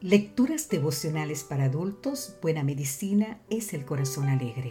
Lecturas 0.00 0.68
devocionales 0.68 1.42
para 1.42 1.64
adultos, 1.64 2.36
Buena 2.40 2.62
Medicina 2.62 3.40
es 3.50 3.74
el 3.74 3.84
Corazón 3.84 4.28
Alegre. 4.28 4.70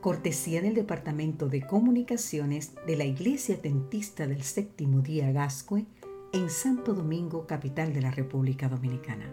Cortesía 0.00 0.60
del 0.60 0.74
Departamento 0.74 1.48
de 1.48 1.64
Comunicaciones 1.64 2.72
de 2.84 2.96
la 2.96 3.04
Iglesia 3.04 3.56
Dentista 3.62 4.26
del 4.26 4.42
Séptimo 4.42 5.00
Día 5.00 5.30
Gascue 5.30 5.86
en 6.32 6.50
Santo 6.50 6.92
Domingo, 6.92 7.46
capital 7.46 7.94
de 7.94 8.02
la 8.02 8.10
República 8.10 8.68
Dominicana. 8.68 9.32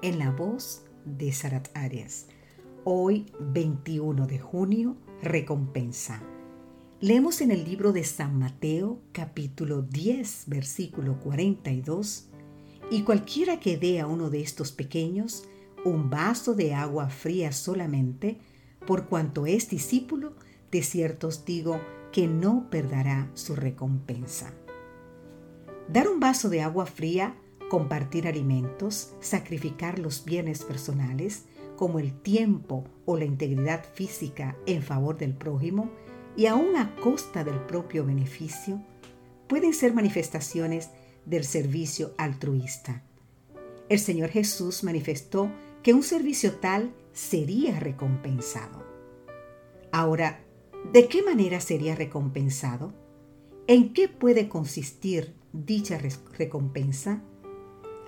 En 0.00 0.20
la 0.20 0.30
voz 0.30 0.84
de 1.04 1.32
Sarat 1.32 1.66
Arias. 1.74 2.28
Hoy, 2.84 3.26
21 3.40 4.28
de 4.28 4.38
junio, 4.38 4.96
recompensa. 5.22 6.22
Leemos 7.00 7.40
en 7.40 7.50
el 7.50 7.64
libro 7.64 7.92
de 7.92 8.04
San 8.04 8.38
Mateo, 8.38 9.00
capítulo 9.10 9.82
10, 9.82 10.44
versículo 10.46 11.18
42 11.18 12.30
y 12.90 13.02
cualquiera 13.02 13.58
que 13.58 13.76
dé 13.76 14.00
a 14.00 14.06
uno 14.06 14.30
de 14.30 14.40
estos 14.40 14.72
pequeños 14.72 15.44
un 15.84 16.10
vaso 16.10 16.54
de 16.54 16.74
agua 16.74 17.08
fría 17.08 17.52
solamente, 17.52 18.38
por 18.86 19.06
cuanto 19.06 19.46
es 19.46 19.68
discípulo, 19.68 20.34
de 20.70 20.82
cierto 20.82 21.28
os 21.28 21.44
digo 21.44 21.80
que 22.12 22.26
no 22.26 22.68
perderá 22.70 23.30
su 23.34 23.54
recompensa. 23.54 24.52
Dar 25.88 26.08
un 26.08 26.18
vaso 26.18 26.48
de 26.48 26.62
agua 26.62 26.86
fría, 26.86 27.36
compartir 27.70 28.26
alimentos, 28.26 29.14
sacrificar 29.20 29.98
los 29.98 30.24
bienes 30.24 30.64
personales, 30.64 31.44
como 31.76 31.98
el 31.98 32.12
tiempo 32.12 32.84
o 33.04 33.16
la 33.16 33.24
integridad 33.24 33.84
física 33.94 34.56
en 34.66 34.82
favor 34.82 35.18
del 35.18 35.34
prójimo, 35.34 35.90
y 36.36 36.46
aún 36.46 36.76
a 36.76 36.96
costa 36.96 37.44
del 37.44 37.60
propio 37.60 38.04
beneficio, 38.04 38.80
pueden 39.46 39.72
ser 39.72 39.94
manifestaciones 39.94 40.90
del 41.26 41.44
servicio 41.44 42.14
altruista. 42.16 43.02
El 43.88 43.98
Señor 43.98 44.30
Jesús 44.30 44.82
manifestó 44.82 45.50
que 45.82 45.92
un 45.92 46.02
servicio 46.02 46.54
tal 46.54 46.92
sería 47.12 47.78
recompensado. 47.78 48.84
Ahora, 49.92 50.40
¿de 50.92 51.08
qué 51.08 51.22
manera 51.22 51.60
sería 51.60 51.94
recompensado? 51.94 52.92
¿En 53.66 53.92
qué 53.92 54.08
puede 54.08 54.48
consistir 54.48 55.34
dicha 55.52 55.98
recompensa? 56.38 57.22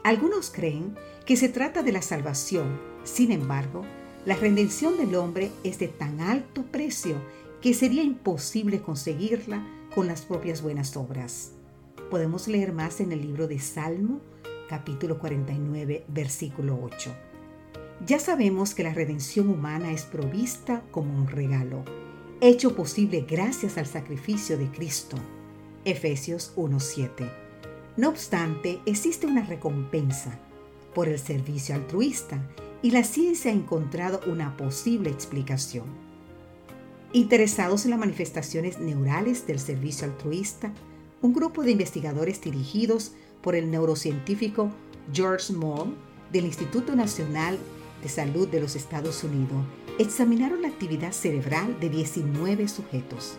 Algunos 0.05 0.51
creen 0.51 0.97
que 1.27 1.37
se 1.37 1.49
trata 1.49 1.83
de 1.83 1.93
la 1.93 2.03
salvación, 2.03 2.81
sin 3.05 3.33
embargo, 3.33 3.83
la 4.25 4.37
redención 4.37 4.97
del 4.97 5.15
hombre 5.15 5.51
es 5.65 5.79
de 5.79 5.89
tan 5.89 6.21
alto 6.21 6.63
precio 6.65 7.17
que 7.61 7.75
sería 7.75 8.03
imposible 8.03 8.81
conseguirla 8.81 9.67
con 9.95 10.07
las 10.07 10.23
propias 10.23 10.63
buenas 10.63 10.97
obras. 10.97 11.53
Podemos 12.11 12.49
leer 12.49 12.73
más 12.73 13.01
en 13.01 13.13
el 13.13 13.21
libro 13.21 13.47
de 13.47 13.59
Salmo, 13.59 14.23
capítulo 14.67 15.19
49, 15.19 16.07
versículo 16.09 16.79
8. 16.83 17.15
Ya 18.07 18.19
sabemos 18.19 18.75
que 18.75 18.83
la 18.83 18.95
redención 18.95 19.51
humana 19.51 19.93
es 19.93 20.05
provista 20.05 20.83
como 20.91 21.15
un 21.15 21.27
regalo, 21.27 21.85
hecho 22.41 22.75
posible 22.75 23.27
gracias 23.29 23.77
al 23.77 23.85
sacrificio 23.85 24.57
de 24.57 24.71
Cristo. 24.71 25.19
Efesios 25.85 26.55
1:7. 26.57 27.31
No 27.99 28.09
obstante, 28.09 28.81
existe 28.87 29.27
una 29.27 29.45
recompensa 29.45 30.39
por 30.95 31.09
el 31.09 31.19
servicio 31.19 31.75
altruista 31.75 32.43
y 32.81 32.91
la 32.91 33.05
ciencia 33.05 33.51
ha 33.51 33.55
encontrado 33.55 34.23
una 34.27 34.57
posible 34.57 35.11
explicación. 35.11 35.85
Interesados 37.13 37.85
en 37.85 37.91
las 37.91 38.01
manifestaciones 38.01 38.79
neurales 38.79 39.47
del 39.47 39.59
servicio 39.59 40.07
altruista, 40.07 40.73
un 41.21 41.33
grupo 41.33 41.63
de 41.63 41.73
investigadores 41.73 42.41
dirigidos 42.41 43.13
por 43.43 43.55
el 43.55 43.71
neurocientífico 43.71 44.71
George 45.13 45.53
Moore 45.53 45.91
del 46.33 46.45
Instituto 46.45 46.95
Nacional 46.95 47.59
de 48.03 48.09
Salud 48.09 48.47
de 48.49 48.61
los 48.61 48.77
Estados 48.77 49.25
Unidos 49.25 49.65
examinaron 49.99 50.63
la 50.63 50.69
actividad 50.69 51.11
cerebral 51.11 51.81
de 51.81 51.89
19 51.89 52.69
sujetos, 52.69 53.37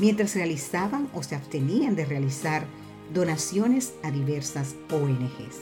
mientras 0.00 0.34
realizaban 0.34 1.08
o 1.14 1.22
se 1.22 1.36
abstenían 1.36 1.94
de 1.94 2.04
realizar 2.04 2.66
donaciones 3.12 3.94
a 4.02 4.10
diversas 4.10 4.74
ONGs. 4.90 5.60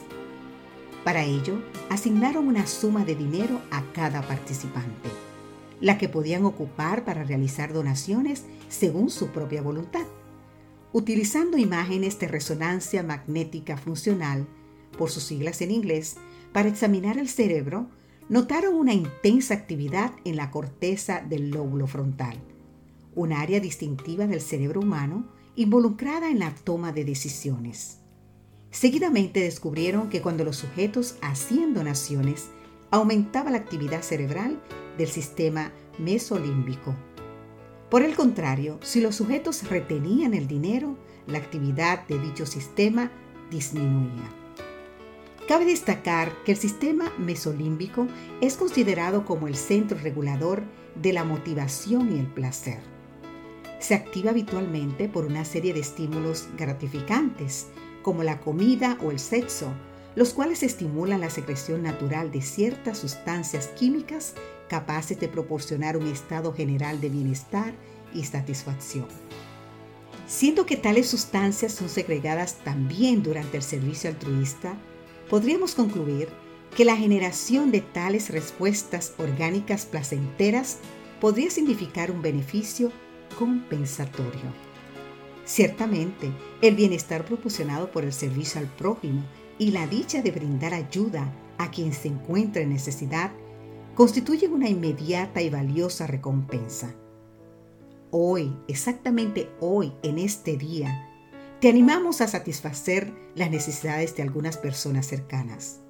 Para 1.05 1.25
ello, 1.25 1.61
asignaron 1.91 2.47
una 2.47 2.67
suma 2.67 3.05
de 3.05 3.15
dinero 3.15 3.61
a 3.71 3.83
cada 3.93 4.23
participante, 4.23 5.11
la 5.81 5.99
que 5.99 6.09
podían 6.09 6.47
ocupar 6.47 7.05
para 7.05 7.25
realizar 7.25 7.75
donaciones 7.75 8.45
según 8.69 9.11
su 9.11 9.29
propia 9.29 9.61
voluntad 9.61 10.07
utilizando 10.93 11.57
imágenes 11.57 12.19
de 12.19 12.29
resonancia 12.29 13.03
magnética 13.03 13.77
funcional, 13.77 14.47
por 14.97 15.11
sus 15.11 15.23
siglas 15.25 15.63
en 15.63 15.71
inglés, 15.71 16.17
para 16.53 16.69
examinar 16.69 17.19
el 17.19 17.29
cerebro, 17.29 17.89
notaron 18.29 18.75
una 18.75 18.93
intensa 18.93 19.55
actividad 19.55 20.13
en 20.25 20.37
la 20.37 20.51
corteza 20.51 21.23
del 21.27 21.51
lóbulo 21.51 21.87
frontal, 21.87 22.39
un 23.15 23.33
área 23.33 23.61
distintiva 23.61 24.27
del 24.27 24.41
cerebro 24.41 24.81
humano 24.81 25.27
involucrada 25.57 26.31
en 26.31 26.39
la 26.39 26.55
toma 26.55 26.93
de 26.93 27.05
decisiones. 27.05 27.99
Seguidamente 28.71 29.41
descubrieron 29.41 30.09
que 30.09 30.23
cuando 30.23 30.45
los 30.45 30.57
sujetos 30.57 31.17
hacían 31.21 31.75
donaciones, 31.75 32.49
aumentaba 32.91 33.51
la 33.51 33.59
actividad 33.59 34.03
cerebral 34.03 34.63
del 34.97 35.09
sistema 35.09 35.73
mesolímbico 35.99 36.95
por 37.93 38.03
el 38.03 38.17
contrario, 38.17 38.79
si 38.81 39.03
los 39.03 39.17
sujetos 39.17 39.69
retenían 39.69 40.33
el 40.33 40.49
dinero, 40.49 40.97
la 41.27 41.37
actividad 41.37 42.07
de 42.07 42.19
dicho 42.19 42.47
sistema 42.47 43.13
disminuía. 43.51 44.31
Cabe 45.47 45.67
destacar 45.67 46.33
que 46.47 46.53
el 46.53 46.57
sistema 46.57 47.13
mesolímbico 47.19 48.07
es 48.41 48.57
considerado 48.57 49.27
como 49.27 49.47
el 49.47 49.57
centro 49.57 49.99
regulador 49.99 50.63
de 50.95 51.13
la 51.13 51.25
motivación 51.25 52.17
y 52.17 52.19
el 52.19 52.29
placer. 52.29 52.81
Se 53.79 53.95
activa 53.95 54.31
habitualmente 54.31 55.11
por 55.11 55.27
una 55.27 55.45
serie 55.45 55.75
de 55.75 55.81
estímulos 55.81 56.49
gratificantes, 56.57 57.67
como 58.01 58.23
la 58.23 58.41
comida 58.41 58.97
o 59.05 59.11
el 59.11 59.19
sexo, 59.19 59.71
los 60.15 60.33
cuales 60.33 60.63
estimulan 60.63 61.21
la 61.21 61.29
secreción 61.29 61.83
natural 61.83 62.33
de 62.33 62.41
ciertas 62.41 62.97
sustancias 62.97 63.67
químicas 63.79 64.35
capaces 64.73 65.21
de 65.21 65.29
proporcionar 65.29 65.99
un 65.99 66.07
estado 66.07 66.55
general 66.55 66.99
de 67.03 67.11
bienestar 67.11 67.75
y 68.15 68.25
satisfacción. 68.25 69.07
Siendo 70.27 70.65
que 70.65 70.79
tales 70.79 71.11
sustancias 71.11 71.75
son 71.75 71.91
segregadas 71.91 72.55
también 72.65 73.23
durante 73.23 73.59
el 73.59 73.63
servicio 73.63 74.09
altruista, 74.09 74.75
podríamos 75.29 75.75
concluir 75.75 76.31
que 76.75 76.87
la 76.87 76.97
generación 76.97 77.71
de 77.71 77.83
tales 77.83 78.31
respuestas 78.31 79.13
orgánicas 79.19 79.85
placenteras 79.85 80.79
podría 81.21 81.51
significar 81.51 82.11
un 82.11 82.23
beneficio 82.23 82.91
compensatorio. 83.39 84.55
Ciertamente, 85.45 86.33
el 86.63 86.77
bienestar 86.77 87.27
proporcionado 87.27 87.91
por 87.91 88.05
el 88.05 88.15
servicio 88.15 88.59
al 88.59 88.69
prójimo 88.69 89.23
y 89.59 89.73
la 89.73 89.87
dicha 89.87 90.23
de 90.23 90.31
brindar 90.31 90.73
ayuda 90.73 91.31
a 91.59 91.71
quien 91.71 91.93
se 91.93 92.09
encuentra 92.09 92.63
en 92.63 92.71
necesidad 92.71 93.33
constituyen 93.95 94.53
una 94.53 94.69
inmediata 94.69 95.43
y 95.43 95.51
valiosa 95.51 96.07
recompensa. 96.07 96.95
Hoy, 98.11 98.57
exactamente 98.69 99.51
hoy, 99.61 99.93
en 100.03 100.19
este 100.19 100.57
día, 100.57 101.09
te 101.61 101.69
animamos 101.69 102.21
a 102.21 102.29
satisfacer 102.29 103.13
las 103.35 103.51
necesidades 103.51 104.17
de 104.17 104.23
algunas 104.23 104.57
personas 104.57 105.07
cercanas. 105.07 105.81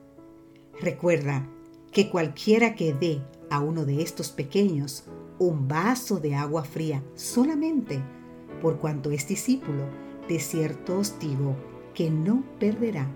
Recuerda 0.81 1.49
que 1.91 2.11
cualquiera 2.11 2.75
que 2.75 2.93
dé 2.93 3.23
a 3.51 3.61
uno 3.61 3.85
de 3.85 4.03
estos 4.03 4.31
pequeños 4.31 5.05
un 5.39 5.69
vaso 5.69 6.21
de 6.21 6.35
agua 6.35 6.65
fría 6.65 7.03
solamente 7.15 8.03
por 8.63 8.79
cuanto 8.79 9.11
es 9.11 9.27
discípulo, 9.27 9.85
de 10.29 10.39
cierto 10.39 11.01
os 11.01 11.19
digo 11.19 11.57
que 11.95 12.11
no 12.11 12.45
perderá 12.61 13.09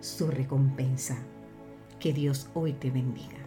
su 0.00 0.28
recompensa. 0.28 1.18
Que 2.00 2.14
Dios 2.14 2.48
hoy 2.54 2.72
te 2.72 2.90
bendiga. 2.90 3.43